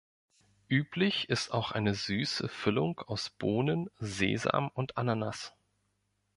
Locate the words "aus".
3.01-3.29